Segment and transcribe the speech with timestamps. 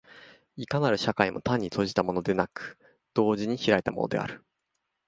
[0.55, 2.79] いかなる社会も単に閉じたものでなく、
[3.13, 4.43] 同時に開いたものである。